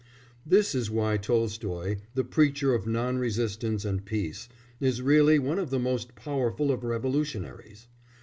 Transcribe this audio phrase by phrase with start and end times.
[0.43, 5.69] This is why Tolstoy, the preacher of non resistance and peace, is really one of
[5.69, 7.85] the most powerful of revolutionaries.